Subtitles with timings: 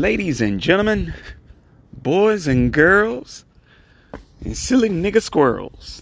[0.00, 1.12] ladies and gentlemen,
[1.92, 3.44] boys and girls,
[4.42, 6.00] and silly nigga squirrels.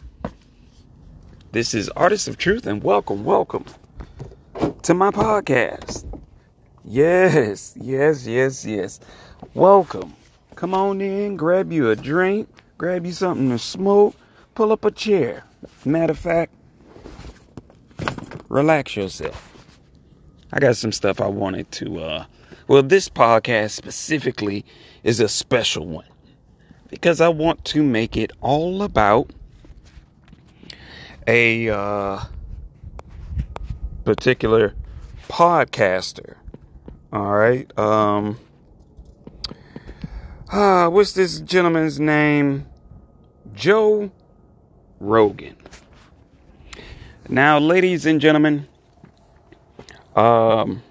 [1.50, 3.64] This is Artist of Truth, and welcome, welcome
[4.82, 6.04] to my podcast.
[6.84, 9.00] Yes, yes, yes, yes.
[9.54, 10.14] Welcome.
[10.54, 14.14] Come on in, grab you a drink, grab you something to smoke,
[14.54, 15.42] pull up a chair.
[15.84, 16.54] Matter of fact,
[18.48, 19.44] relax yourself.
[20.52, 22.24] I got some stuff I wanted to uh
[22.68, 24.64] well, this podcast specifically
[25.02, 26.04] is a special one
[26.88, 29.30] because I want to make it all about
[31.26, 32.20] a uh,
[34.04, 34.74] particular
[35.28, 36.36] podcaster.
[37.12, 37.78] All right.
[37.78, 38.38] Um,
[40.52, 42.66] uh, what's this gentleman's name?
[43.54, 44.10] Joe
[45.00, 45.56] Rogan.
[47.30, 48.66] Now, ladies and gentlemen,
[50.16, 50.82] um,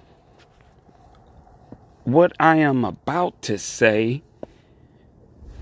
[2.08, 4.22] what I am about to say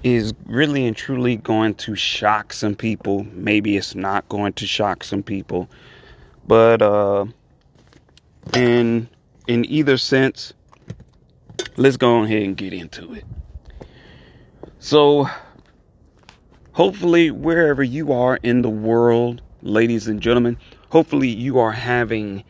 [0.03, 3.23] is really and truly going to shock some people.
[3.31, 5.67] Maybe it's not going to shock some people.
[6.47, 7.25] But uh
[8.53, 9.09] in
[9.47, 10.53] in either sense,
[11.77, 13.25] let's go ahead and get into it.
[14.77, 15.27] So
[16.73, 20.57] hopefully wherever you are in the world, ladies and gentlemen,
[20.89, 22.43] hopefully you are having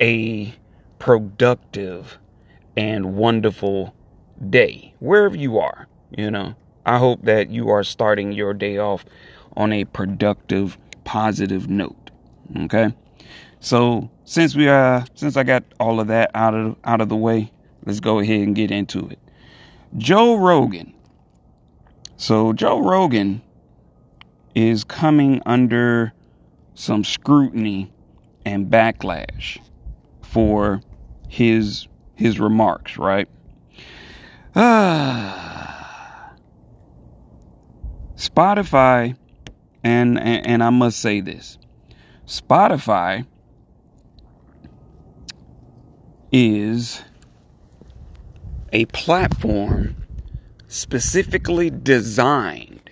[0.00, 0.54] a
[1.00, 2.16] productive
[2.76, 3.94] and wonderful
[4.48, 5.86] day, wherever you are.
[6.16, 6.54] You know,
[6.86, 9.04] I hope that you are starting your day off
[9.56, 12.10] on a productive, positive note.
[12.62, 12.94] Okay.
[13.60, 17.16] So since we are, since I got all of that out of out of the
[17.16, 17.52] way,
[17.84, 19.18] let's go ahead and get into it.
[19.98, 20.94] Joe Rogan.
[22.16, 23.42] So Joe Rogan
[24.54, 26.12] is coming under
[26.74, 27.92] some scrutiny
[28.44, 29.58] and backlash
[30.22, 30.80] for
[31.28, 31.86] his
[32.20, 33.28] his remarks, right?
[34.54, 36.34] Ah.
[38.14, 39.16] Spotify,
[39.82, 41.56] and, and, and I must say this
[42.26, 43.26] Spotify
[46.30, 47.02] is
[48.70, 49.96] a platform
[50.68, 52.90] specifically designed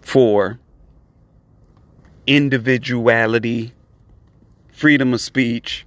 [0.00, 0.58] for
[2.26, 3.72] individuality,
[4.72, 5.86] freedom of speech,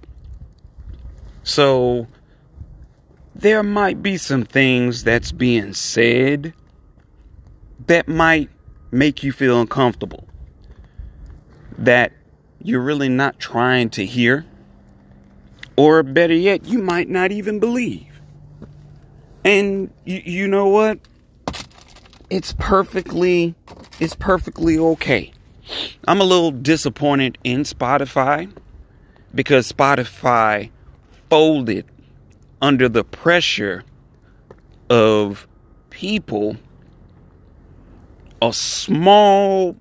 [1.44, 2.06] so
[3.34, 6.54] there might be some things that's being said
[7.86, 8.50] that might
[8.90, 10.28] make you feel uncomfortable.
[11.78, 12.12] That
[12.62, 14.44] you're really not trying to hear.
[15.76, 18.06] Or better yet, you might not even believe.
[19.44, 20.98] And you, you know what?
[22.30, 23.54] It's perfectly
[24.00, 25.32] it's perfectly okay.
[26.06, 28.52] I'm a little disappointed in Spotify
[29.34, 30.70] because Spotify
[31.32, 31.86] folded
[32.60, 33.82] under the pressure
[34.90, 35.48] of
[35.88, 36.54] people,
[38.42, 39.74] a small,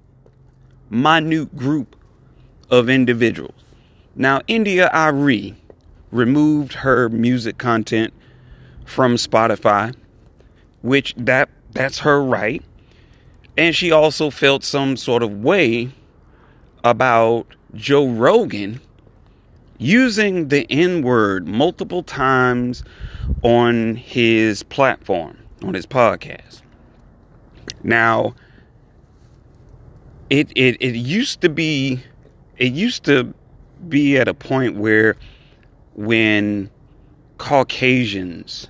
[0.89, 1.97] minute group
[2.69, 3.61] of individuals.
[4.15, 5.53] Now, India.Arie
[6.13, 8.13] removed her music content
[8.85, 9.93] from Spotify,
[10.83, 12.63] which that that's her right.
[13.57, 15.89] And she also felt some sort of way
[16.85, 17.45] about
[17.75, 18.79] Joe Rogan
[19.81, 22.83] using the N word multiple times
[23.41, 26.61] on his platform, on his podcast.
[27.83, 28.35] Now,
[30.29, 32.03] it, it, it used to be,
[32.57, 33.33] it used to
[33.89, 35.17] be at a point where
[35.95, 36.69] when
[37.39, 38.67] Caucasians,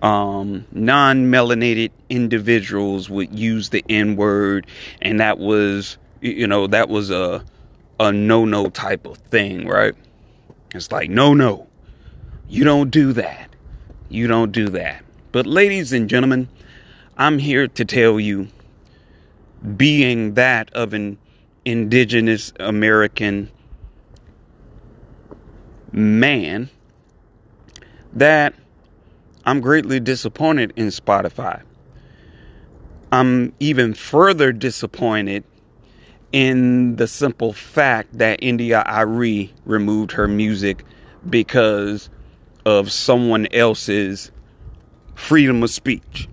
[0.00, 4.68] um, non melanated individuals would use the N word,
[5.02, 7.44] and that was, you know, that was a,
[7.98, 9.94] a no no type of thing, right?
[10.74, 11.68] It's like, no, no,
[12.48, 13.48] you don't do that.
[14.08, 15.04] You don't do that.
[15.30, 16.48] But, ladies and gentlemen,
[17.16, 18.48] I'm here to tell you,
[19.76, 21.16] being that of an
[21.64, 23.50] indigenous American
[25.92, 26.68] man,
[28.12, 28.54] that
[29.46, 31.62] I'm greatly disappointed in Spotify.
[33.12, 35.44] I'm even further disappointed
[36.34, 40.84] in the simple fact that India India.Arie removed her music
[41.30, 42.10] because
[42.66, 44.32] of someone else's
[45.14, 46.28] freedom of speech.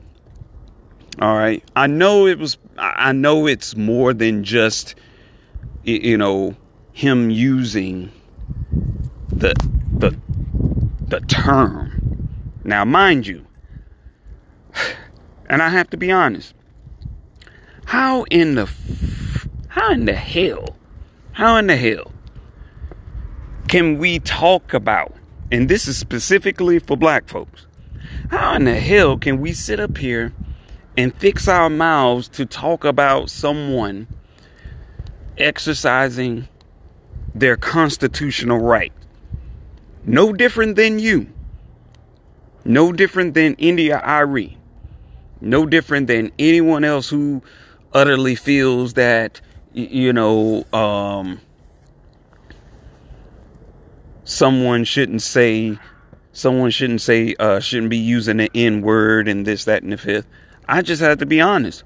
[1.21, 1.63] All right.
[1.75, 4.95] I know it was, I know it's more than just,
[5.83, 6.55] you know,
[6.93, 8.11] him using
[9.29, 9.53] the,
[9.95, 10.17] the,
[11.09, 12.27] the term.
[12.63, 13.45] Now, mind you,
[15.45, 16.55] and I have to be honest,
[17.85, 18.65] how in the
[19.71, 20.75] how in the hell,
[21.31, 22.11] how in the hell
[23.69, 25.15] can we talk about,
[25.49, 27.65] and this is specifically for black folks,
[28.29, 30.33] How in the hell can we sit up here
[30.97, 34.07] and fix our mouths to talk about someone
[35.37, 36.49] exercising
[37.33, 38.91] their constitutional right?
[40.03, 41.27] No different than you.
[42.65, 44.57] No different than India.Arie.
[45.39, 47.41] No different than anyone else who
[47.93, 49.39] utterly feels that,
[49.73, 51.39] you know, um,
[54.23, 55.77] someone shouldn't say
[56.33, 59.97] someone shouldn't say uh, shouldn't be using the N word and this, that, and the
[59.97, 60.27] fifth.
[60.67, 61.83] I just have to be honest.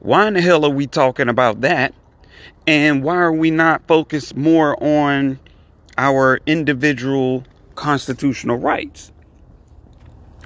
[0.00, 1.94] Why in the hell are we talking about that?
[2.66, 5.38] And why are we not focused more on
[5.96, 7.44] our individual
[7.74, 9.12] constitutional rights?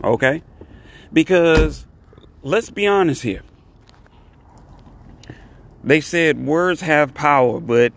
[0.03, 0.43] Okay?
[1.13, 1.87] Because
[2.43, 3.43] let's be honest here.
[5.83, 7.93] They said words have power, but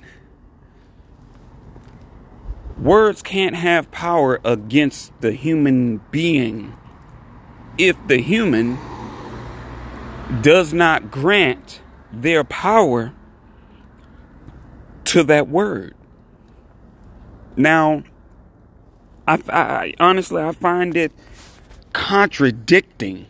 [2.77, 6.75] Words can't have power against the human being
[7.77, 8.77] if the human
[10.41, 11.81] does not grant
[12.11, 13.13] their power
[15.05, 15.95] to that word.
[17.55, 18.03] Now,
[19.27, 21.11] I, I, honestly I find it
[21.93, 23.27] contradicting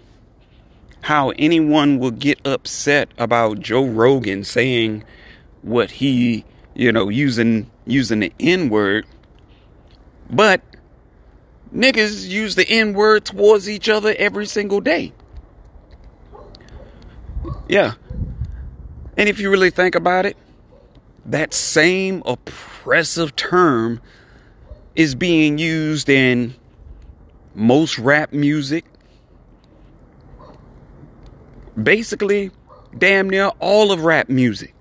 [1.03, 5.03] how anyone will get upset about Joe Rogan saying
[5.61, 9.05] what he, you know, using using the N word
[10.29, 10.61] but
[11.73, 15.13] niggas use the N word towards each other every single day.
[17.67, 17.93] Yeah.
[19.17, 20.37] And if you really think about it,
[21.25, 24.01] that same oppressive term
[24.95, 26.55] is being used in
[27.53, 28.85] most rap music.
[31.81, 32.51] Basically,
[32.97, 34.73] damn near all of rap music.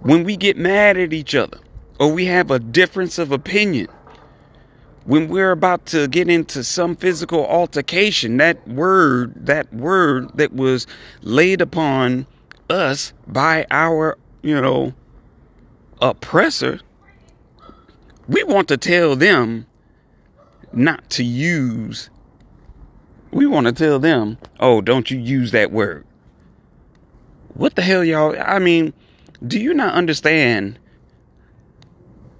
[0.00, 1.58] When we get mad at each other
[1.98, 3.88] or we have a difference of opinion,
[5.04, 10.86] when we're about to get into some physical altercation, that word, that word that was
[11.22, 12.26] laid upon
[12.70, 14.92] us by our, you know,
[16.00, 16.80] oppressor,
[18.28, 19.66] we want to tell them
[20.72, 22.10] not to use.
[23.30, 26.04] We want to tell them, oh, don't you use that word.
[27.54, 28.36] What the hell, y'all?
[28.40, 28.92] I mean,
[29.46, 30.78] do you not understand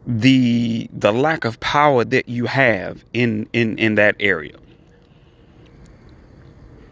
[0.08, 4.56] the the lack of power that you have in in in that area.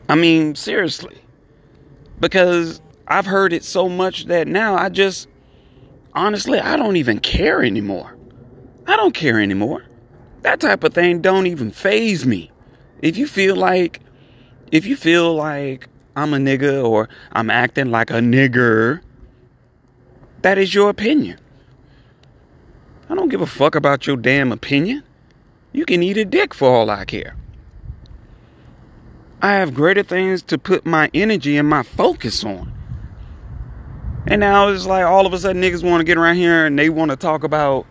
[0.09, 1.17] I mean, seriously.
[2.21, 5.29] Because I've heard it so much that now I just
[6.15, 8.15] honestly I don't even care anymore.
[8.87, 9.83] I don't care anymore.
[10.43, 12.51] That type of thing don't even faze me.
[13.03, 14.01] If you feel like
[14.73, 19.01] if you feel like I'm a nigga or I'm acting like a nigger,
[20.43, 21.39] that is your opinion.
[23.09, 25.05] I don't give a fuck about your damn opinion.
[25.73, 27.37] You can eat a dick for all I care.
[29.43, 32.73] I have greater things to put my energy and my focus on.
[34.27, 36.77] And now it's like all of a sudden niggas want to get around here and
[36.79, 37.87] they want to talk about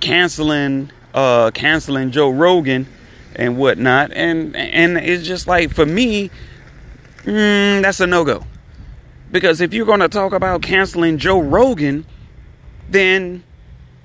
[0.00, 2.86] canceling uh canceling Joe Rogan
[3.36, 4.12] and whatnot.
[4.12, 6.30] And and it's just like for me,
[7.22, 8.44] mm, that's a no-go.
[9.30, 12.04] Because if you're gonna talk about canceling Joe Rogan,
[12.88, 13.44] then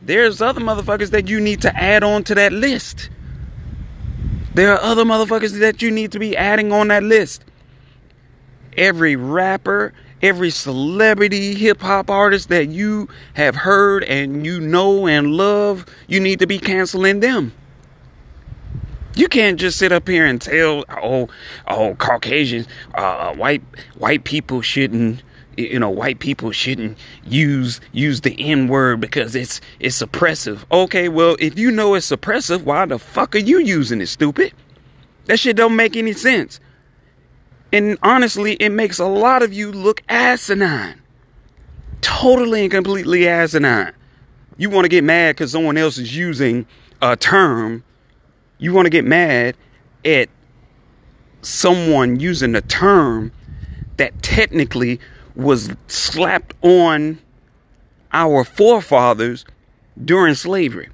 [0.01, 3.09] there's other motherfuckers that you need to add on to that list.
[4.53, 7.45] There are other motherfuckers that you need to be adding on that list.
[8.75, 15.31] Every rapper, every celebrity hip hop artist that you have heard and you know and
[15.33, 17.53] love, you need to be canceling them.
[19.13, 21.27] You can't just sit up here and tell oh
[21.67, 23.61] oh Caucasians, uh, white
[23.97, 25.21] white people shouldn't
[25.57, 30.65] you know white people shouldn't use use the n word because it's it's oppressive.
[30.71, 34.53] Okay well if you know it's oppressive why the fuck are you using it stupid?
[35.25, 36.61] That shit don't make any sense.
[37.73, 41.01] And honestly it makes a lot of you look asinine.
[41.99, 43.93] Totally and completely asinine.
[44.57, 46.65] You want to get mad because someone else is using
[47.01, 47.83] a term
[48.61, 49.57] you want to get mad
[50.05, 50.29] at
[51.41, 53.33] someone using a term
[53.97, 54.99] that technically
[55.35, 57.19] was slapped on
[58.13, 59.45] our forefathers
[60.03, 60.89] during slavery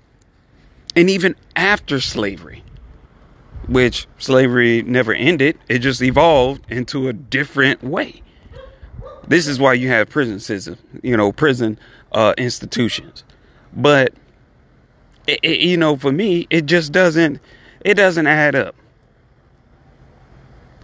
[0.95, 2.63] and even after slavery
[3.67, 5.57] which slavery never ended.
[5.67, 8.21] It just evolved into a different way.
[9.27, 11.77] This is why you have prison system you know prison
[12.13, 13.25] uh, institutions.
[13.73, 14.13] But
[15.27, 17.41] it, it, you know for me it just doesn't
[17.81, 18.75] it doesn't add up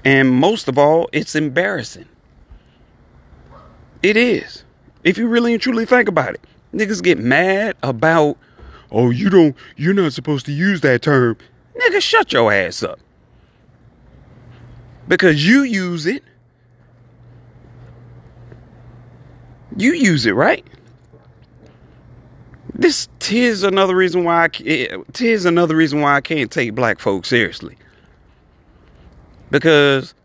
[0.06, 2.08] and most of all it's embarrassing
[4.04, 4.64] it is.
[5.04, 6.42] If you really and truly think about it.
[6.74, 8.38] Niggas get mad about,
[8.92, 11.38] oh, you don't, you're not supposed to use that term.
[11.76, 13.00] Nigga, shut your ass up.
[15.08, 16.24] because you use it.
[19.78, 20.66] You use it, right?
[22.75, 27.00] This tis another reason why I tis eh, another reason why I can't take black
[27.00, 27.77] folks seriously.
[29.51, 30.15] Because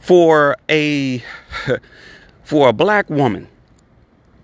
[0.00, 1.22] for a
[2.44, 3.48] for a black woman,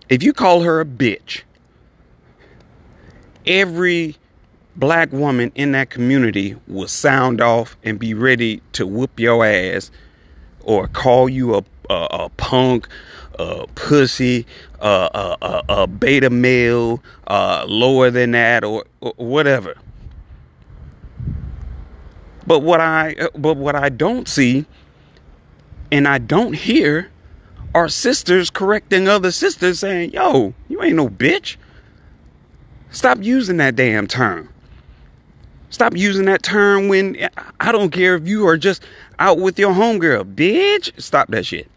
[0.09, 1.42] if you call her a bitch,
[3.47, 4.16] every
[4.76, 9.90] black woman in that community will sound off and be ready to whoop your ass
[10.61, 12.87] or call you a, a, a punk,
[13.38, 14.47] a pussy,
[14.81, 19.75] a, a, a beta male, uh, lower than that, or, or whatever.
[22.47, 24.66] But what I but what I don't see
[25.90, 27.11] and I don't hear
[27.75, 31.57] are sisters correcting other sisters saying, "Yo, you ain't no bitch."
[32.90, 34.49] Stop using that damn term.
[35.71, 37.28] Stop using that term when
[37.61, 38.83] I don't care if you are just
[39.19, 40.35] out with your homegirl.
[40.35, 41.69] Bitch, stop that shit.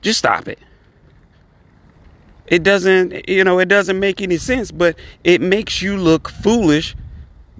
[0.00, 0.58] Just stop it.
[2.46, 6.94] It doesn't, you know, it doesn't make any sense, but it makes you look foolish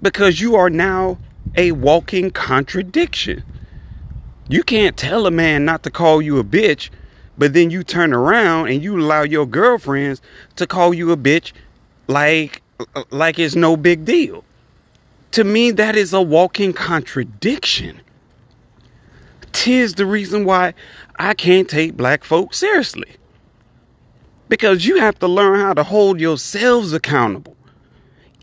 [0.01, 1.17] because you are now
[1.55, 3.43] a walking contradiction.
[4.49, 6.89] You can't tell a man not to call you a bitch,
[7.37, 10.21] but then you turn around and you allow your girlfriends
[10.57, 11.53] to call you a bitch
[12.07, 12.61] like
[13.09, 14.43] like it's no big deal.
[15.31, 18.01] To me, that is a walking contradiction.
[19.53, 20.73] Tis the reason why
[21.17, 23.15] I can't take black folks seriously.
[24.49, 27.55] Because you have to learn how to hold yourselves accountable.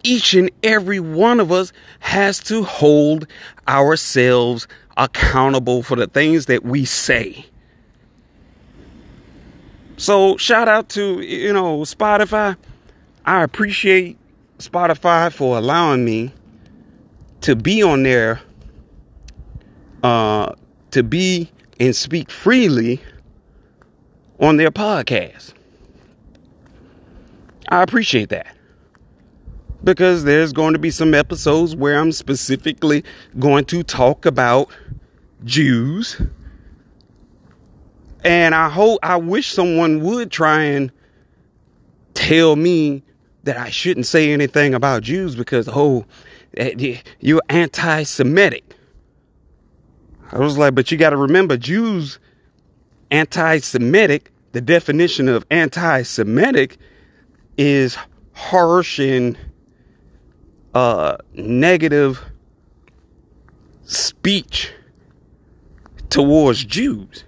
[0.03, 3.27] Each and every one of us has to hold
[3.69, 4.67] ourselves
[4.97, 7.47] accountable for the things that we say.
[9.99, 12.57] So, shout out to, you know, Spotify.
[13.27, 14.17] I appreciate
[14.59, 16.33] Spotify for allowing me
[17.43, 18.41] to be on there,
[20.03, 20.55] uh,
[20.93, 23.01] to be and speak freely
[24.39, 25.53] on their podcast.
[27.71, 28.57] I appreciate that.
[29.83, 33.05] Because there's going to be some episodes where I'm specifically
[33.39, 34.71] going to talk about
[35.45, 36.21] Jews.
[38.25, 40.93] And I hope, I wish someone would try and
[42.13, 43.03] tell me
[43.45, 46.05] that I shouldn't say anything about Jews because, oh,
[46.59, 48.75] eh, you're anti Semitic.
[50.33, 52.19] I was like, but you got to remember, Jews,
[53.11, 56.77] anti Semitic, the definition of anti Semitic
[57.61, 57.95] is
[58.33, 59.37] harsh and
[60.73, 62.25] uh, negative
[63.83, 64.73] speech
[66.09, 67.25] towards Jews.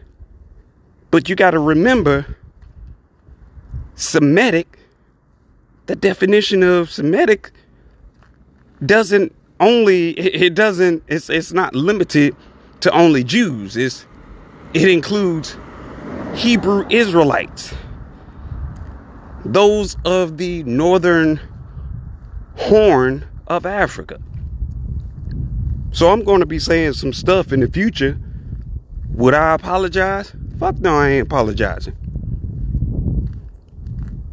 [1.11, 2.39] But you got to remember,
[3.95, 4.79] Semitic,
[5.85, 7.51] the definition of Semitic
[8.87, 12.35] doesn't only, it doesn't, it's, it's not limited
[12.81, 13.77] to only Jews.
[13.77, 14.07] It's,
[14.73, 15.59] it includes
[16.35, 17.75] Hebrew Israelites
[19.45, 21.41] those of the northern
[22.57, 24.21] horn of Africa.
[25.93, 28.19] So I'm going to be saying some stuff in the future.
[29.11, 30.33] Would I apologize?
[30.59, 31.97] Fuck no, I ain't apologizing.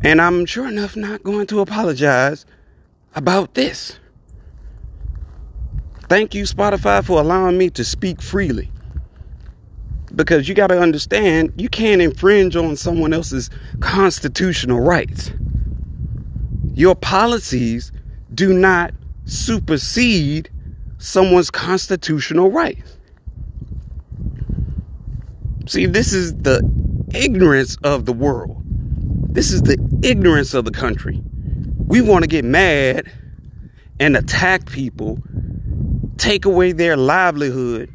[0.03, 2.45] And I'm sure enough not going to apologize
[3.15, 3.99] about this.
[6.07, 8.71] Thank you, Spotify, for allowing me to speak freely
[10.15, 13.49] because you got to understand you can't infringe on someone else's
[13.79, 15.31] constitutional rights.
[16.73, 17.91] Your policies
[18.33, 18.93] do not
[19.25, 20.49] supersede
[20.97, 22.97] someone's constitutional rights.
[25.67, 26.61] See, this is the
[27.13, 28.61] ignorance of the world.
[28.65, 31.21] This is the ignorance of the country.
[31.85, 33.11] We want to get mad
[33.99, 35.19] and attack people,
[36.17, 37.91] take away their livelihood,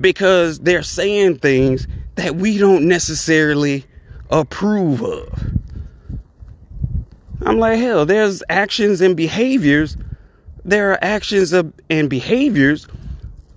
[0.00, 1.86] because they're saying things
[2.16, 3.84] that we don't necessarily
[4.30, 5.52] approve of.
[7.42, 9.96] I'm like, hell, there's actions and behaviors.
[10.64, 12.88] There are actions of, and behaviors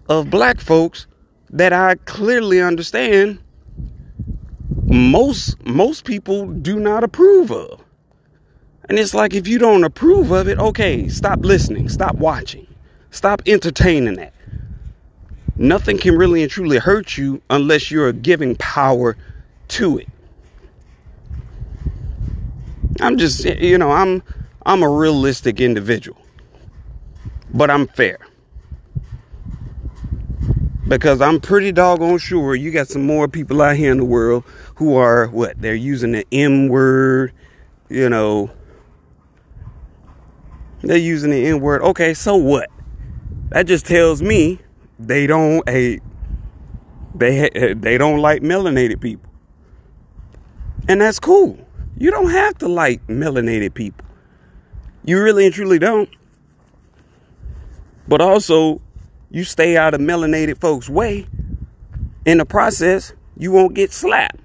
[0.07, 1.07] of black folks
[1.49, 3.39] that I clearly understand
[4.85, 7.83] most most people do not approve of.
[8.89, 12.67] And it's like if you don't approve of it, okay, stop listening, stop watching,
[13.09, 14.30] stop entertaining that
[15.61, 19.15] nothing can really and truly hurt you unless you're giving power
[19.69, 20.07] to it.
[22.99, 24.21] I'm just, you know, I'm
[24.65, 26.21] I'm a realistic individual.
[27.53, 28.19] But I'm fair.
[30.87, 34.43] Because I'm pretty doggone sure you got some more people out here in the world
[34.75, 35.61] who are what?
[35.61, 37.31] They're using the M word,
[37.89, 38.51] you know.
[40.81, 41.81] They're using the N word.
[41.81, 42.69] Okay, so what?
[43.49, 44.59] That just tells me
[45.07, 45.99] they don't a
[47.15, 49.29] They they don't like melanated people.
[50.87, 51.59] And that's cool.
[51.97, 54.05] You don't have to like melanated people.
[55.05, 56.09] You really and truly don't.
[58.07, 58.81] But also,
[59.29, 61.27] you stay out of melanated folks' way.
[62.25, 64.39] In the process, you won't get slapped.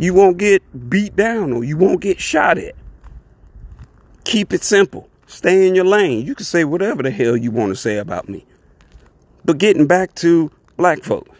[0.00, 2.74] You won't get beat down or you won't get shot at.
[4.24, 5.08] Keep it simple.
[5.26, 6.26] Stay in your lane.
[6.26, 8.44] You can say whatever the hell you want to say about me.
[9.44, 11.30] But getting back to black folks,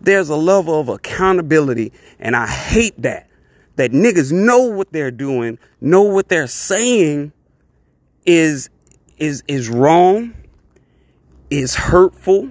[0.00, 3.28] there's a level of accountability, and I hate that.
[3.76, 7.32] That niggas know what they're doing, know what they're saying
[8.26, 8.68] is
[9.16, 10.34] is is wrong,
[11.50, 12.50] is hurtful.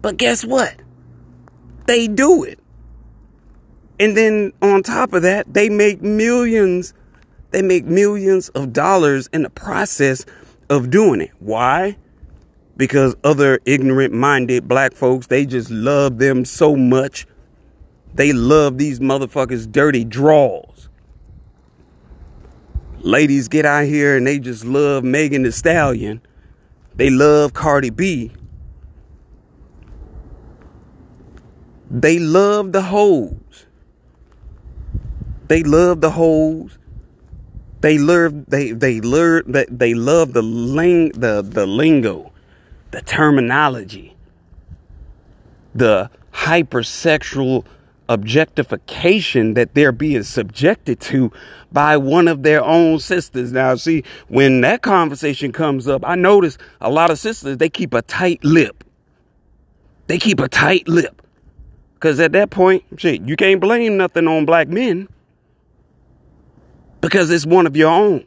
[0.00, 0.74] But guess what?
[1.86, 2.58] They do it.
[3.98, 6.94] And then on top of that, they make millions.
[7.50, 10.24] They make millions of dollars in the process
[10.70, 11.30] of doing it.
[11.38, 11.96] Why?
[12.76, 17.26] Because other ignorant minded black folks, they just love them so much.
[18.14, 20.88] They love these motherfuckers' dirty draws.
[23.00, 26.20] Ladies get out here and they just love Megan Thee Stallion.
[26.94, 28.32] They love Cardi B.
[31.90, 33.66] They love the hoes.
[35.48, 36.78] They love the hoes.
[37.82, 42.31] They love they they learn that they love the ling the the lingo,
[42.92, 44.14] the terminology,
[45.74, 47.64] the hypersexual
[48.08, 51.32] objectification that they're being subjected to
[51.72, 53.52] by one of their own sisters.
[53.52, 57.94] Now, see, when that conversation comes up, I notice a lot of sisters, they keep
[57.94, 58.84] a tight lip.
[60.06, 61.22] They keep a tight lip.
[61.94, 65.08] Because at that point, shit, you can't blame nothing on black men
[67.00, 68.26] because it's one of your own.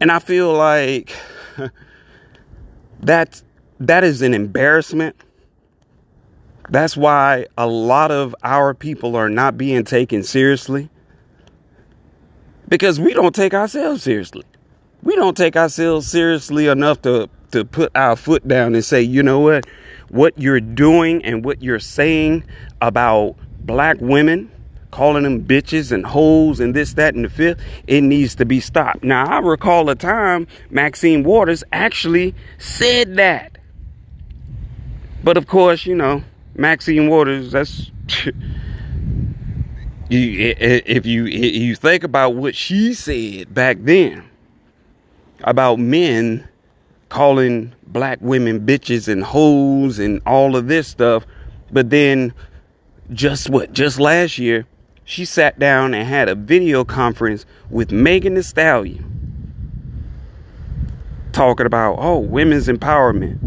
[0.00, 1.12] And I feel like
[3.00, 3.42] that
[3.80, 5.16] that is an embarrassment
[6.68, 10.88] that's why a lot of our people are not being taken seriously.
[12.68, 14.44] Because we don't take ourselves seriously.
[15.02, 19.22] We don't take ourselves seriously enough to, to put our foot down and say, you
[19.22, 19.66] know what?
[20.08, 22.44] What you're doing and what you're saying
[22.80, 24.50] about black women,
[24.92, 28.60] calling them bitches and hoes and this, that, and the fifth, it needs to be
[28.60, 29.02] stopped.
[29.02, 33.58] Now, I recall a time Maxine Waters actually said that.
[35.24, 36.22] But of course, you know,
[36.54, 37.90] Maxine Waters, that's
[40.08, 44.28] you, if you if you think about what she said back then
[45.44, 46.46] about men
[47.08, 51.24] calling black women bitches and hoes and all of this stuff,
[51.70, 52.32] but then
[53.12, 54.66] just what just last year
[55.04, 59.08] she sat down and had a video conference with Megan Thee Stallion
[61.32, 63.38] talking about oh women's empowerment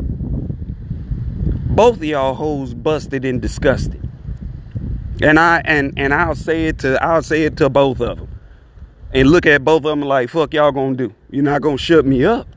[1.76, 4.02] both of y'all hoes busted and disgusted.
[5.22, 8.30] And I and and I'll say it to I'll say it to both of them.
[9.14, 11.14] And look at both of them like fuck y'all gonna do.
[11.30, 12.48] You're not gonna shut me up.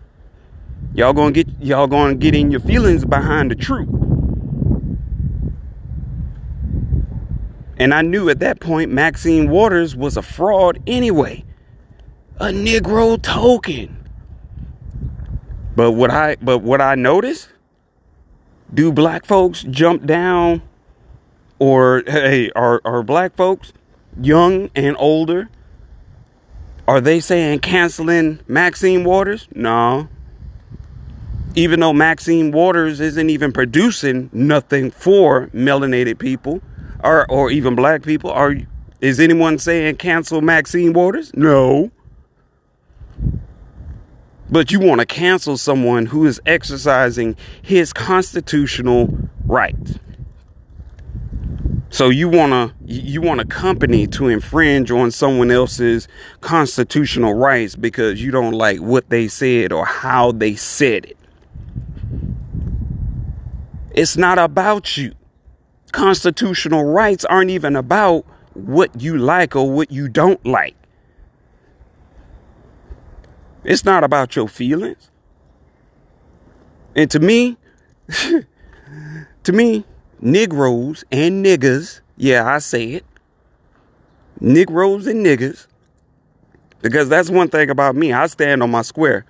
[0.95, 3.89] Y'all gonna get y'all gonna get in your feelings behind the truth.
[7.79, 11.45] And I knew at that point Maxine Waters was a fraud anyway.
[12.41, 13.97] A Negro token.
[15.77, 17.49] But what I but what I noticed
[18.75, 20.63] do black folks jump down
[21.61, 23.73] or hey are are black folks
[24.21, 25.49] young and older
[26.89, 29.47] are they saying canceling Maxine Waters?
[29.55, 30.09] No.
[31.55, 36.63] Even though Maxine Waters isn't even producing nothing for melanated people
[37.03, 38.55] or or even black people, are
[39.01, 41.31] is anyone saying cancel Maxine Waters?
[41.35, 41.91] No.
[44.51, 49.09] But you want to cancel someone who is exercising his constitutional
[49.45, 49.77] right.
[51.91, 56.09] So you want to you want a company to infringe on someone else's
[56.41, 61.17] constitutional rights because you don't like what they said or how they said it.
[63.93, 65.13] It's not about you.
[65.93, 68.25] Constitutional rights aren't even about
[68.55, 70.77] what you like or what you don't like.
[73.65, 75.11] It's not about your feelings.
[76.95, 77.57] And to me,
[78.09, 79.85] to me,
[80.21, 83.05] Negroes and niggas, yeah, I say it.
[84.41, 85.67] Negroes and niggas.
[86.83, 88.13] Because that's one thing about me.
[88.13, 89.25] I stand on my square.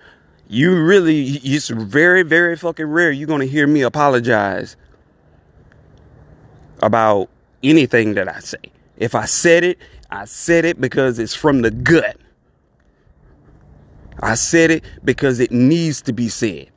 [0.49, 4.77] You really, it's very, very fucking rare you're going to hear me apologize
[6.83, 7.29] about
[7.63, 8.59] anything that I say.
[8.97, 9.79] If I said it,
[10.11, 12.17] I said it because it's from the gut.
[14.21, 16.71] I said it because it needs to be said.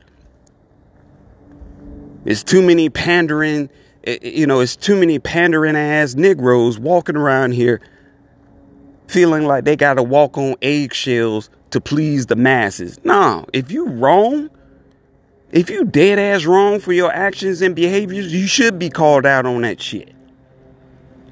[2.25, 3.69] It's too many pandering,
[4.03, 7.81] eh, eh, you know, it's too many pandering ass Negroes walking around here
[9.07, 12.99] feeling like they got to walk on eggshells to please the masses.
[13.03, 14.49] No, if you wrong,
[15.51, 19.45] if you dead ass wrong for your actions and behaviors, you should be called out
[19.45, 20.13] on that shit.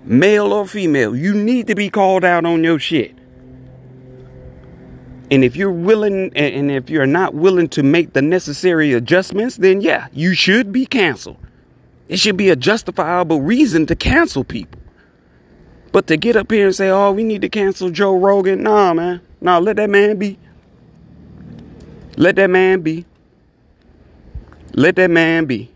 [0.03, 3.15] Male or female, you need to be called out on your shit.
[5.31, 9.79] And if you're willing, and if you're not willing to make the necessary adjustments, then
[9.81, 11.37] yeah, you should be canceled.
[12.07, 14.81] It should be a justifiable reason to cancel people.
[15.91, 18.93] But to get up here and say, oh, we need to cancel Joe Rogan, nah,
[18.93, 19.21] man.
[19.41, 20.37] Nah, let that man be.
[22.17, 23.05] Let that man be.
[24.73, 25.71] Let that man be.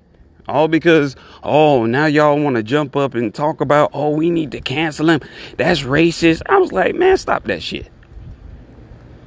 [0.47, 4.51] All because, oh, now y'all want to jump up and talk about, oh, we need
[4.51, 5.21] to cancel him.
[5.58, 6.41] That's racist.
[6.47, 7.89] I was like, man, stop that shit.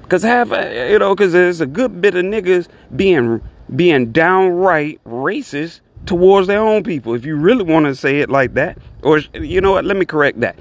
[0.09, 3.41] Cause half, uh, you know, cause there's a good bit of niggas being
[3.75, 7.15] being downright racist towards their own people.
[7.15, 10.05] If you really want to say it like that, or you know what, let me
[10.05, 10.57] correct that.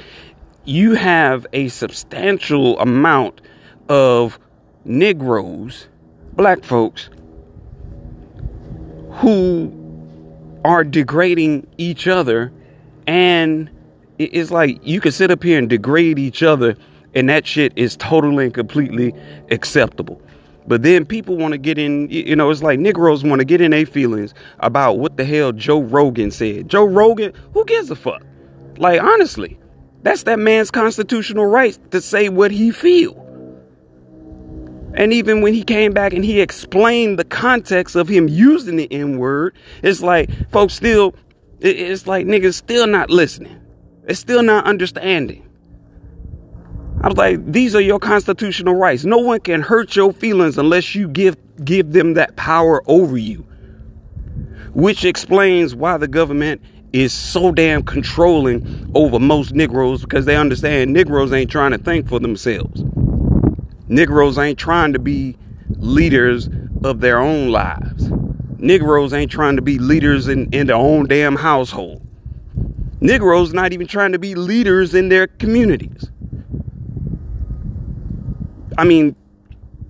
[0.63, 3.41] You have a substantial amount
[3.87, 4.39] of
[4.83, 5.87] Negroes,
[6.33, 7.09] black folks,
[9.15, 9.71] who
[10.63, 12.51] are degrading each other,
[13.08, 13.69] and
[14.17, 16.75] it's like you can sit up here and degrade each other
[17.15, 19.13] and that shit is totally and completely
[19.49, 20.21] acceptable.
[20.67, 23.62] But then people want to get in, you know, it's like Negroes want to get
[23.62, 26.69] in their feelings about what the hell Joe Rogan said.
[26.69, 28.21] Joe Rogan, who gives a fuck?
[28.78, 29.58] Like, honestly,
[30.01, 33.24] that's that man's constitutional right to say what he feel.
[34.95, 38.91] And even when he came back and he explained the context of him using the
[38.91, 41.15] N word, it's like folks still,
[41.60, 43.60] it's like niggas still not listening.
[44.08, 45.41] It's still not understanding.
[47.01, 49.03] I was like, these are your constitutional rights.
[49.03, 53.45] No one can hurt your feelings unless you give give them that power over you.
[54.73, 56.62] Which explains why the government
[56.93, 62.08] is so damn controlling over most Negroes because they understand Negroes ain't trying to think
[62.08, 62.84] for themselves.
[63.87, 65.37] Negroes ain't trying to be
[65.77, 66.49] leaders
[66.83, 68.09] of their own lives.
[68.57, 72.01] Negroes ain't trying to be leaders in, in their own damn household.
[73.01, 76.09] Negroes not even trying to be leaders in their communities.
[78.77, 79.15] I mean,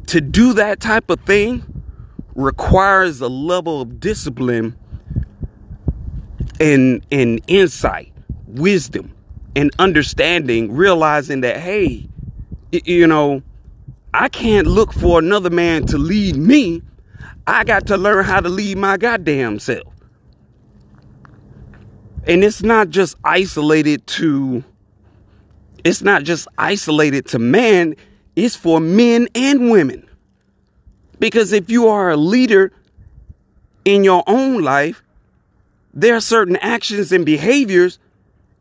[0.08, 1.64] to do that type of thing
[2.36, 4.76] requires a level of discipline
[6.60, 8.12] and and insight,
[8.48, 9.14] wisdom,
[9.56, 12.08] and understanding, realizing that hey,
[12.72, 13.42] you know,
[14.18, 16.82] I can't look for another man to lead me.
[17.46, 19.94] I got to learn how to lead my goddamn self.
[22.26, 24.64] And it's not just isolated to
[25.84, 27.96] it's not just isolated to man,
[28.38, 30.10] it's for men and women.
[31.20, 32.72] Because if you are a leader
[33.84, 35.04] in your own life,
[35.94, 38.00] there are certain actions and behaviors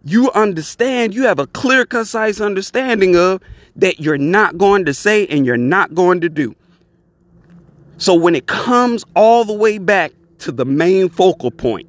[0.05, 3.43] you understand, you have a clear, concise understanding of
[3.77, 6.55] that you're not going to say and you're not going to do.
[7.97, 11.89] So when it comes all the way back to the main focal point,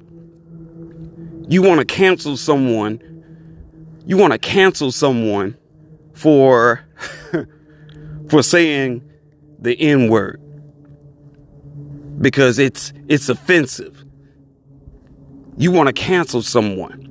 [1.48, 3.00] you want to cancel someone,
[4.06, 5.56] you want to cancel someone
[6.14, 6.84] for
[8.30, 9.08] for saying
[9.58, 10.40] the N word
[12.20, 14.04] because it's it's offensive.
[15.58, 17.06] You want to cancel someone.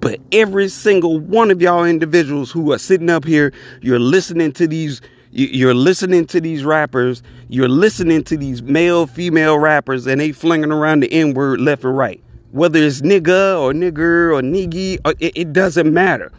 [0.00, 4.66] But every single one of y'all individuals who are sitting up here, you're listening to
[4.66, 10.32] these you're listening to these rappers, you're listening to these male, female rappers, and they
[10.32, 12.22] flinging around the N word left and right.
[12.52, 16.32] Whether it's nigga or nigger or niggy, it, it doesn't matter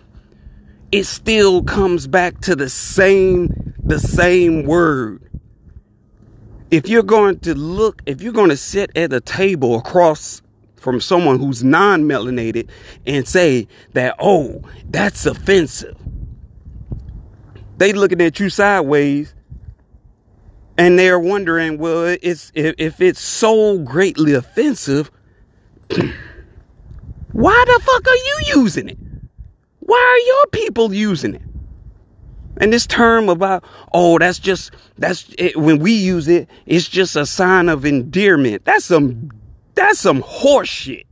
[0.91, 5.21] it still comes back to the same the same word
[6.71, 10.41] if you're going to look if you're going to sit at a table across
[10.79, 12.69] from someone who's non-melanated
[13.05, 15.97] and say that oh that's offensive
[17.77, 19.33] they looking at you sideways
[20.77, 25.11] and they're wondering well it's if, if it's so greatly offensive
[27.31, 28.97] why the fuck are you using it
[29.89, 31.41] why are your people using it?
[32.57, 37.15] And this term about, oh, that's just, that's, it, when we use it, it's just
[37.15, 38.65] a sign of endearment.
[38.65, 39.31] That's some,
[39.75, 41.05] that's some horse shit.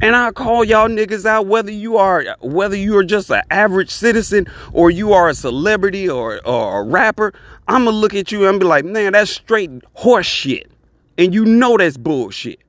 [0.00, 3.90] And I call y'all niggas out whether you are, whether you are just an average
[3.90, 7.34] citizen or you are a celebrity or, or a rapper.
[7.66, 10.70] I'm gonna look at you and be like, man, that's straight horse shit.
[11.16, 12.60] And you know that's bullshit.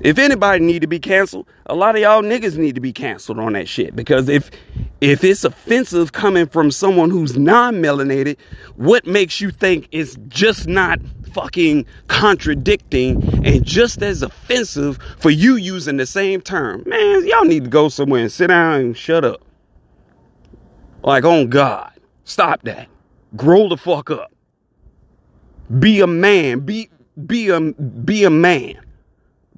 [0.00, 3.38] If anybody need to be canceled, a lot of y'all niggas need to be canceled
[3.38, 3.94] on that shit.
[3.96, 4.50] Because if
[5.00, 8.36] if it's offensive coming from someone who's non-melanated,
[8.76, 15.56] what makes you think it's just not fucking contradicting and just as offensive for you
[15.56, 16.82] using the same term.
[16.86, 19.40] Man, y'all need to go somewhere and sit down and shut up.
[21.02, 21.92] Like, on God,
[22.24, 22.88] stop that.
[23.36, 24.32] Grow the fuck up.
[25.78, 26.60] Be a man.
[26.60, 26.88] Be
[27.26, 28.80] be a be a man.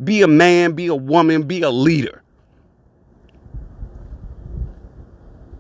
[0.02, 2.22] Be a man, be a woman, be a leader.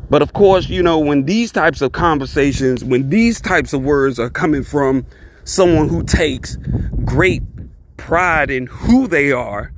[0.08, 4.18] But of course, you know, when these types of conversations, when these types of words
[4.18, 5.06] are coming from
[5.50, 6.56] someone who takes
[7.04, 7.42] great
[7.96, 9.72] pride in who they are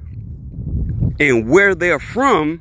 [1.18, 2.60] and where they're from,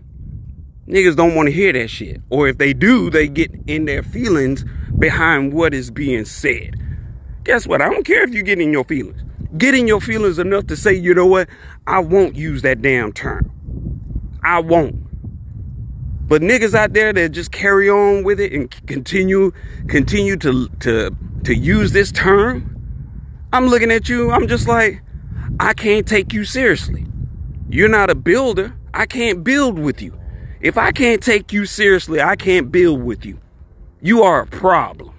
[0.88, 2.22] niggas don't want to hear that shit.
[2.30, 4.66] Or if they do, they get in their feelings
[4.98, 6.76] behind what is being said.
[7.44, 7.82] Guess what?
[7.82, 9.22] I don't care if you get in your feelings.
[9.58, 11.50] Get in your feelings enough to say, you know what?
[11.88, 13.52] I won't use that damn term.
[14.44, 14.96] I won't.
[16.28, 19.52] But niggas out there that just carry on with it and continue
[19.90, 21.12] continue to to
[21.44, 22.71] to use this term,
[23.54, 25.02] I'm looking at you, I'm just like,
[25.60, 27.06] I can't take you seriously.
[27.70, 28.76] You're not a builder.
[28.94, 30.18] I can't build with you.
[30.62, 33.40] If I can't take you seriously, I can't build with you.
[34.02, 35.14] You are a problem.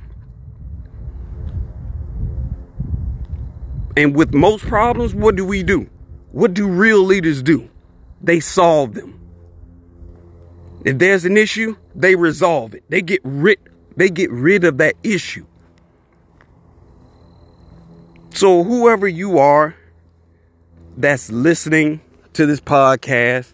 [3.97, 5.89] And with most problems, what do we do?
[6.31, 7.69] What do real leaders do?
[8.23, 9.19] They solve them.
[10.85, 12.85] If there's an issue, they resolve it.
[12.89, 13.59] They get rid
[13.97, 15.47] they get rid of that issue.
[18.35, 19.77] So whoever you are
[20.97, 22.01] that's listening
[22.33, 23.53] to this podcast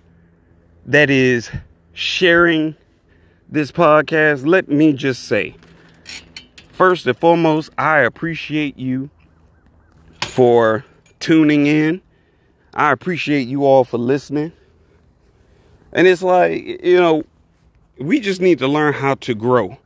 [0.86, 1.50] that is
[1.92, 2.76] sharing
[3.48, 5.56] this podcast, let me just say
[6.70, 9.10] first and foremost, I appreciate you
[10.22, 10.84] for
[11.18, 12.00] tuning in.
[12.72, 14.52] I appreciate you all for listening.
[15.92, 17.24] And it's like, you know,
[17.98, 19.76] we just need to learn how to grow.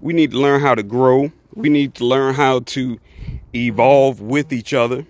[0.00, 1.30] We need to learn how to grow.
[1.54, 2.98] We need to learn how to
[3.54, 5.06] evolve with each other.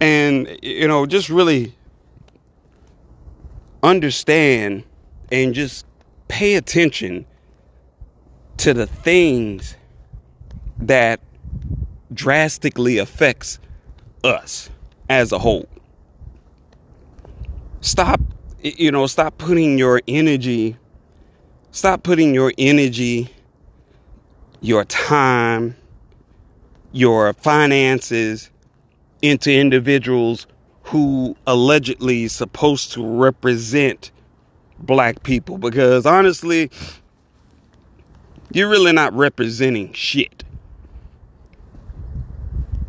[0.00, 1.74] And, you know, just really
[3.82, 4.84] understand
[5.32, 5.86] and just
[6.28, 7.24] pay attention
[8.58, 9.76] to the things
[10.78, 11.20] that
[12.12, 13.58] drastically affects
[14.24, 14.70] us
[15.08, 15.68] as a whole.
[17.80, 18.20] Stop,
[18.62, 20.76] you know, stop putting your energy,
[21.70, 23.30] stop putting your energy,
[24.60, 25.76] your time,
[26.92, 28.50] your finances
[29.22, 30.46] into individuals
[30.82, 34.12] who allegedly supposed to represent
[34.78, 35.58] black people.
[35.58, 36.70] Because honestly
[38.52, 40.44] you're really not representing shit.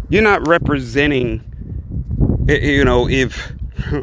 [0.10, 1.44] You're not representing
[2.48, 3.52] you know if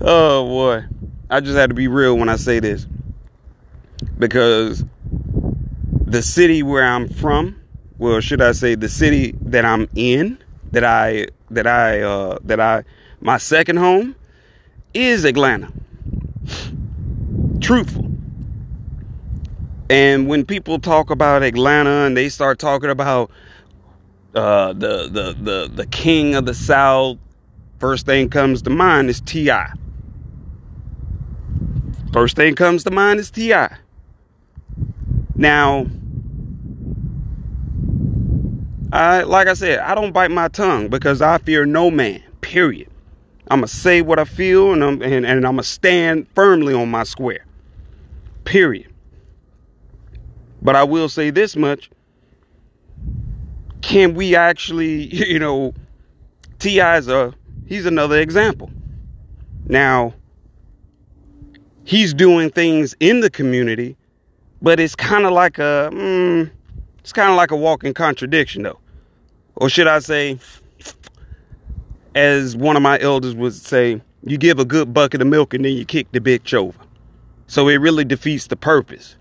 [0.00, 0.84] oh boy.
[1.32, 2.86] I just had to be real when i say this.
[4.18, 4.82] Because
[6.06, 7.59] the city where i'm from
[8.00, 10.38] well should i say the city that i'm in
[10.72, 12.84] that i that i uh that i
[13.20, 14.16] my second home
[14.94, 15.72] is atlanta
[17.60, 18.10] truthful
[19.90, 23.30] and when people talk about atlanta and they start talking about
[24.34, 27.18] uh, the the the the king of the South.
[27.78, 29.50] First thing comes to mind is Ti.
[32.12, 33.54] First thing comes to mind is Ti.
[35.34, 35.86] Now,
[38.92, 42.22] I like I said, I don't bite my tongue because I fear no man.
[42.40, 42.88] Period.
[43.50, 47.44] I'ma say what I feel and I'm and, and I'ma stand firmly on my square.
[48.44, 48.92] Period.
[50.62, 51.90] But I will say this much
[53.82, 55.74] can we actually, you know,
[56.58, 56.98] T.I.
[56.98, 57.34] is a,
[57.66, 58.70] he's another example.
[59.66, 60.14] Now,
[61.84, 63.96] he's doing things in the community,
[64.60, 66.50] but it's kind of like a, mm,
[66.98, 68.79] it's kind of like a walking contradiction though.
[69.60, 70.38] Or should I say,
[72.14, 75.64] as one of my elders would say, you give a good bucket of milk and
[75.64, 76.78] then you kick the bitch over.
[77.46, 79.16] So it really defeats the purpose.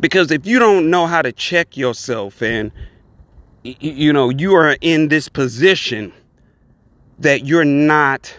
[0.00, 2.72] Because if you don't know how to check yourself and
[3.62, 6.12] you know, you are in this position
[7.18, 8.34] that you're not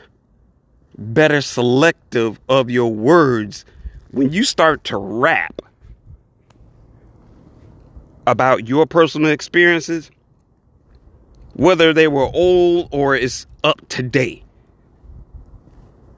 [0.97, 3.63] better selective of your words
[4.09, 5.61] when you start to rap
[8.25, 10.09] about your personal experiences,
[11.53, 14.43] whether they were old or it's up to date.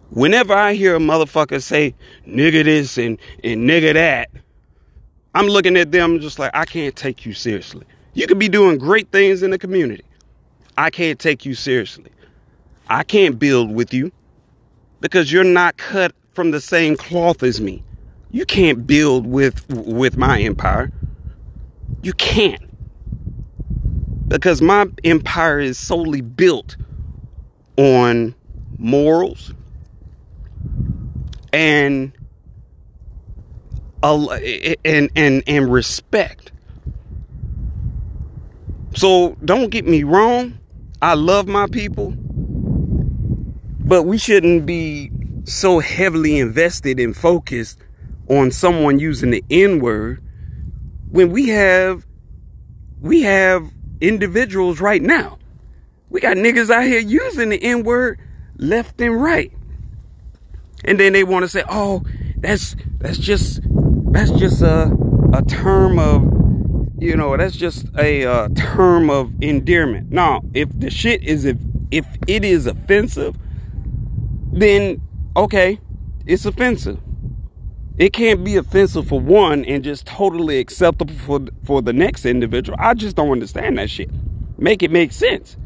[0.10, 1.96] Whenever I hear a motherfucker say
[2.28, 4.30] nigga this and, and nigga that,
[5.34, 7.86] I'm looking at them just like, I can't take you seriously.
[8.14, 10.04] You could be doing great things in the community.
[10.78, 12.12] I can't take you seriously.
[12.88, 14.12] I can't build with you
[15.02, 17.84] because you're not cut from the same cloth as me.
[18.32, 20.92] You can't build with with my empire.
[22.02, 22.62] You can't.
[24.28, 26.76] Because my empire is solely built
[27.78, 28.36] on
[28.78, 29.54] morals
[31.52, 32.12] and
[34.04, 36.52] and and and respect.
[38.96, 40.60] So don't get me wrong,
[41.02, 42.14] I love my people,
[43.80, 45.12] but we shouldn't be
[45.46, 47.80] so heavily invested and focused
[48.30, 50.22] on someone using the N word
[51.10, 52.06] when we have
[53.02, 53.70] we have
[54.04, 55.40] individuals right now.
[56.10, 58.20] We got niggas out here using the N word
[58.58, 59.52] left and right.
[60.86, 62.04] And then they want to say, "Oh,
[62.38, 63.62] that's that's just
[64.12, 64.96] that's just a
[65.34, 66.22] a term of
[67.00, 71.58] you know, that's just a uh, term of endearment." Now, if the shit is if
[71.90, 73.38] if it is offensive,
[74.52, 75.02] then
[75.36, 75.80] okay,
[76.26, 77.00] it's offensive.
[77.98, 82.78] It can't be offensive for one and just totally acceptable for for the next individual.
[82.82, 84.10] I just don't understand that shit.
[84.58, 85.58] Make it make sense.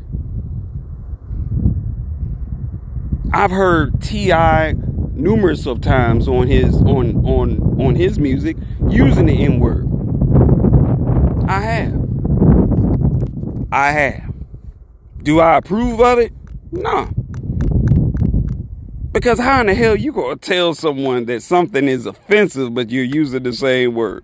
[3.33, 4.73] I've heard T.I.
[5.13, 8.57] numerous of times on his on on on his music
[8.89, 9.87] using the N word.
[11.47, 12.09] I have.
[13.71, 14.33] I have.
[15.23, 16.33] Do I approve of it?
[16.71, 17.09] No.
[19.17, 23.03] Because how in the hell you gonna tell someone that something is offensive but you're
[23.03, 24.23] using the same word?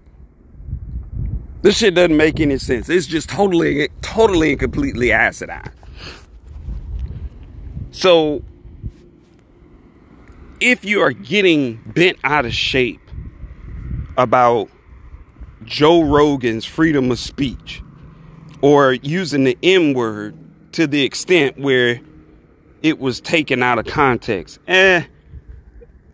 [1.63, 2.89] This shit doesn't make any sense.
[2.89, 5.73] It's just totally, totally and completely acidine.
[7.89, 8.43] So
[10.59, 13.01] if you are getting bent out of shape
[14.15, 14.69] about
[15.63, 17.81] Joe Rogan's freedom of speech
[18.61, 20.37] or using the M word
[20.73, 21.99] to the extent where
[22.83, 25.03] it was taken out of context, eh,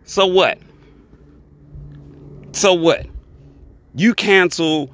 [0.04, 0.58] so what?
[2.52, 3.06] So what?
[3.94, 4.90] You cancel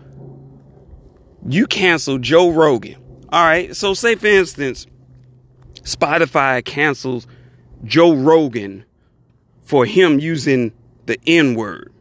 [1.48, 2.96] you cancel Joe Rogan.
[3.30, 3.74] All right.
[3.74, 4.86] So say for instance,
[5.82, 7.26] Spotify cancels
[7.84, 8.84] Joe Rogan
[9.62, 10.72] for him using
[11.06, 11.92] the N word.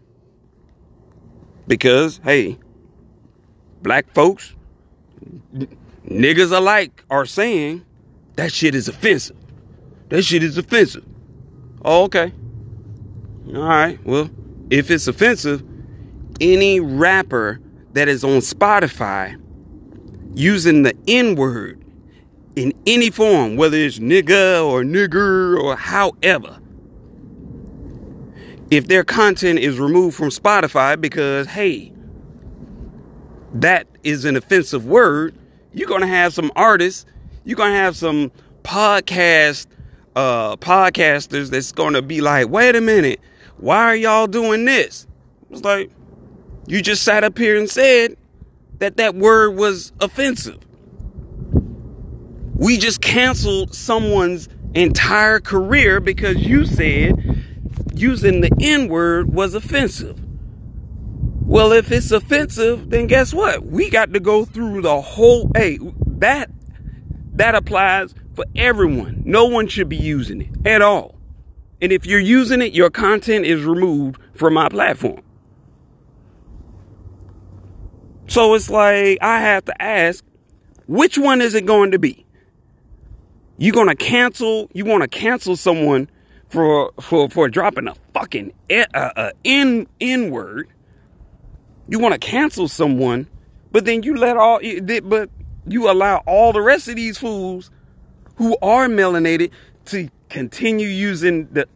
[1.67, 2.57] Because, hey,
[3.81, 4.55] black folks,
[6.05, 7.85] niggas alike are saying
[8.35, 9.37] that shit is offensive.
[10.09, 11.05] That shit is offensive.
[11.83, 12.33] Oh, okay.
[13.53, 14.03] All right.
[14.05, 14.29] Well,
[14.69, 15.63] if it's offensive,
[16.41, 17.59] any rapper
[17.93, 19.39] that is on Spotify
[20.35, 21.83] using the N word
[22.55, 26.59] in any form, whether it's nigga or nigger or however,
[28.71, 31.91] if their content is removed from Spotify because, hey,
[33.53, 35.37] that is an offensive word,
[35.71, 37.05] you're going to have some artists,
[37.43, 38.31] you're going to have some
[38.63, 39.67] podcast
[40.15, 43.19] uh podcasters that's to be like, "Wait a minute.
[43.57, 45.07] Why are y'all doing this?"
[45.49, 45.91] It's like
[46.67, 48.17] you just sat up here and said
[48.79, 50.59] that that word was offensive.
[52.55, 57.45] We just canceled someone's entire career because you said
[57.93, 60.21] using the N word was offensive.
[61.45, 63.65] Well, if it's offensive, then guess what?
[63.65, 65.51] We got to go through the whole.
[65.55, 66.49] Hey, that
[67.33, 69.23] that applies for everyone.
[69.25, 71.15] No one should be using it at all.
[71.81, 75.21] And if you're using it, your content is removed from my platform.
[78.27, 80.23] So it's like I have to ask,
[80.87, 82.25] which one is it going to be?
[83.57, 84.69] You gonna cancel?
[84.73, 86.09] You want to cancel someone
[86.47, 90.67] for for for dropping a fucking uh, uh, n n word.
[91.87, 93.27] You want to cancel someone,
[93.71, 94.59] but then you let all
[95.03, 95.29] but
[95.67, 97.71] you allow all the rest of these fools
[98.35, 99.51] who are melanated
[99.85, 101.67] to continue using the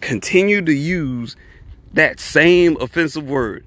[0.00, 1.36] continue to use
[1.94, 3.66] that same offensive word.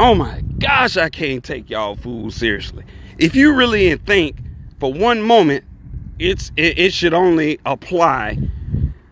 [0.00, 2.84] Oh my gosh, I can't take y'all fools seriously.
[3.18, 4.36] If you really think
[4.80, 5.64] for one moment
[6.18, 8.38] it's it, it should only apply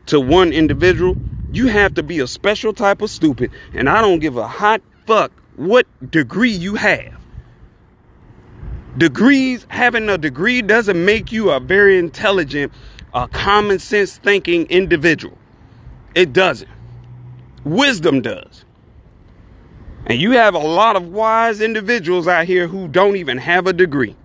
[0.07, 1.17] to one individual,
[1.53, 3.51] you have to be a special type of stupid.
[3.75, 7.22] And I don't give a hot fuck what degree you have.
[8.99, 12.73] Degrees, having a degree doesn't make you a very intelligent,
[13.15, 15.37] a common sense thinking individual.
[16.15, 16.71] It doesn't.
[17.65, 18.65] Wisdom does.
[20.07, 23.73] And you have a lot of wise individuals out here who don't even have a
[23.73, 24.17] degree.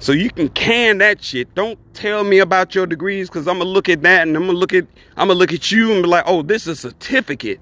[0.00, 1.54] So you can can that shit.
[1.54, 4.58] Don't tell me about your degrees because I'm gonna look at that and I'm gonna
[4.58, 7.60] look at I'm gonna look at you and be like, oh, this is a certificate.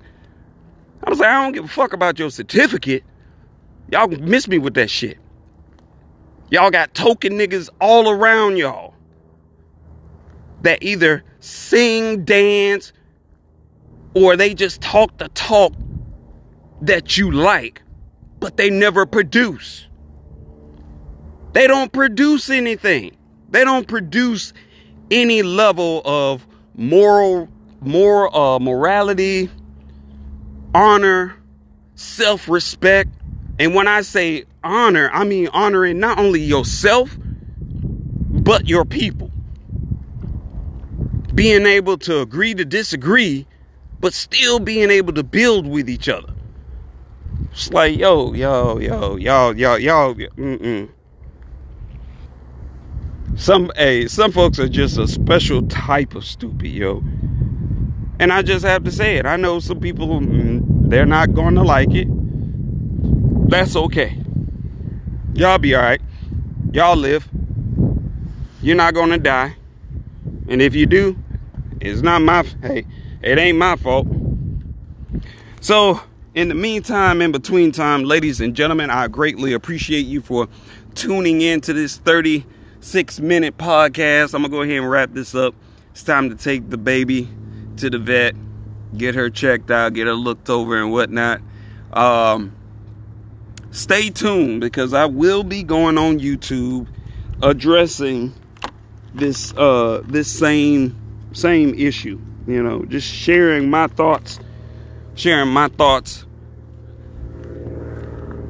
[1.02, 3.02] I was like, I don't give a fuck about your certificate.
[3.90, 5.18] Y'all miss me with that shit.
[6.50, 8.94] Y'all got token niggas all around y'all
[10.62, 12.92] that either sing, dance,
[14.14, 15.72] or they just talk the talk
[16.82, 17.82] that you like,
[18.40, 19.86] but they never produce.
[21.52, 23.16] They don't produce anything.
[23.50, 24.52] They don't produce
[25.10, 27.48] any level of moral,
[27.80, 29.50] more uh, morality,
[30.74, 31.36] honor,
[31.94, 33.10] self-respect.
[33.58, 39.30] And when I say honor, I mean honoring not only yourself, but your people.
[41.34, 43.46] Being able to agree to disagree,
[44.00, 46.32] but still being able to build with each other.
[47.52, 50.90] It's like, yo, yo, yo, y'all, y'all, y'all, mm-mm.
[53.36, 57.02] Some, hey, some folks are just a special type of stupid, yo.
[58.20, 59.26] And I just have to say it.
[59.26, 62.08] I know some people, mm, they're not going to like it.
[63.48, 64.18] That's okay.
[65.34, 66.00] Y'all be all right.
[66.72, 67.28] Y'all live.
[68.62, 69.54] You're not going to die.
[70.48, 71.16] And if you do,
[71.80, 72.86] it's not my, hey,
[73.22, 74.06] it ain't my fault.
[75.60, 76.00] So,
[76.34, 80.48] in the meantime, in between time, ladies and gentlemen, I greatly appreciate you for
[80.94, 84.34] tuning in to this 36 minute podcast.
[84.34, 85.54] I'm going to go ahead and wrap this up.
[85.92, 87.28] It's time to take the baby
[87.76, 88.34] to the vet,
[88.96, 91.40] get her checked out, get her looked over and whatnot.
[91.92, 92.54] Um,
[93.70, 96.86] stay tuned because I will be going on YouTube
[97.42, 98.34] addressing
[99.14, 100.96] this uh this same
[101.32, 104.38] same issue you know just sharing my thoughts
[105.14, 106.24] sharing my thoughts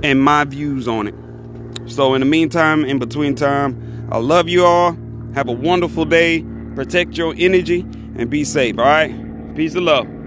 [0.03, 1.15] and my views on it.
[1.91, 4.97] So in the meantime in between time i love you all.
[5.35, 6.45] Have a wonderful day.
[6.75, 9.55] Protect your energy and be safe all right?
[9.55, 10.18] Peace and love